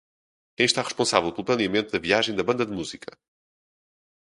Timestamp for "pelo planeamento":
1.31-1.91